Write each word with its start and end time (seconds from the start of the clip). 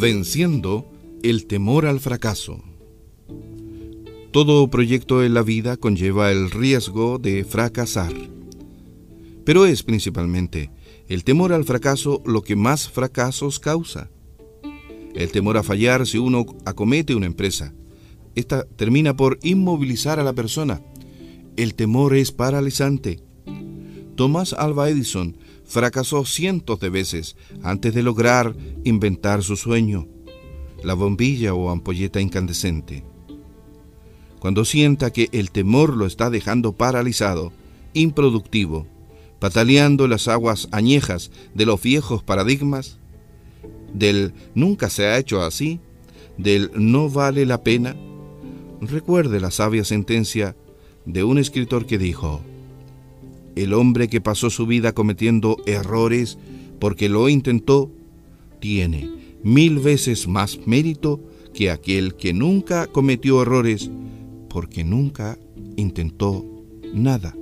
Venciendo 0.00 0.90
el 1.22 1.46
temor 1.46 1.86
al 1.86 2.00
fracaso. 2.00 2.64
Todo 4.32 4.68
proyecto 4.68 5.22
en 5.22 5.34
la 5.34 5.42
vida 5.42 5.76
conlleva 5.76 6.32
el 6.32 6.50
riesgo 6.50 7.18
de 7.18 7.44
fracasar. 7.44 8.12
Pero 9.44 9.66
es 9.66 9.84
principalmente 9.84 10.72
el 11.08 11.22
temor 11.22 11.52
al 11.52 11.64
fracaso 11.64 12.22
lo 12.26 12.42
que 12.42 12.56
más 12.56 12.88
fracasos 12.88 13.60
causa. 13.60 14.10
El 15.14 15.30
temor 15.30 15.58
a 15.58 15.62
fallar 15.62 16.08
si 16.08 16.18
uno 16.18 16.44
acomete 16.64 17.14
una 17.14 17.26
empresa. 17.26 17.72
Esta 18.34 18.64
termina 18.64 19.16
por 19.16 19.38
inmovilizar 19.42 20.18
a 20.18 20.24
la 20.24 20.32
persona. 20.32 20.82
El 21.56 21.74
temor 21.76 22.16
es 22.16 22.32
paralizante. 22.32 23.20
Thomas 24.16 24.54
Alva 24.54 24.90
Edison 24.90 25.36
fracasó 25.64 26.24
cientos 26.24 26.80
de 26.80 26.90
veces 26.90 27.36
antes 27.62 27.94
de 27.94 28.02
lograr 28.02 28.54
inventar 28.84 29.42
su 29.42 29.56
sueño, 29.56 30.06
la 30.82 30.94
bombilla 30.94 31.54
o 31.54 31.70
ampolleta 31.70 32.20
incandescente. 32.20 33.04
Cuando 34.38 34.64
sienta 34.64 35.10
que 35.10 35.30
el 35.32 35.50
temor 35.50 35.96
lo 35.96 36.06
está 36.06 36.28
dejando 36.28 36.72
paralizado, 36.72 37.52
improductivo, 37.94 38.86
pataleando 39.38 40.06
las 40.06 40.28
aguas 40.28 40.68
añejas 40.70 41.30
de 41.54 41.66
los 41.66 41.80
viejos 41.80 42.22
paradigmas, 42.22 42.98
del 43.94 44.34
nunca 44.54 44.90
se 44.90 45.06
ha 45.06 45.18
hecho 45.18 45.42
así, 45.42 45.80
del 46.36 46.70
no 46.74 47.08
vale 47.08 47.46
la 47.46 47.62
pena, 47.62 47.96
recuerde 48.80 49.40
la 49.40 49.50
sabia 49.50 49.84
sentencia 49.84 50.56
de 51.06 51.24
un 51.24 51.38
escritor 51.38 51.86
que 51.86 51.98
dijo, 51.98 52.42
el 53.56 53.72
hombre 53.72 54.08
que 54.08 54.20
pasó 54.20 54.50
su 54.50 54.66
vida 54.66 54.92
cometiendo 54.92 55.56
errores 55.66 56.38
porque 56.78 57.08
lo 57.08 57.28
intentó, 57.28 57.90
tiene 58.60 59.10
mil 59.42 59.78
veces 59.78 60.26
más 60.26 60.58
mérito 60.66 61.20
que 61.52 61.70
aquel 61.70 62.14
que 62.14 62.32
nunca 62.32 62.86
cometió 62.86 63.42
errores 63.42 63.90
porque 64.48 64.84
nunca 64.84 65.38
intentó 65.76 66.44
nada. 66.92 67.34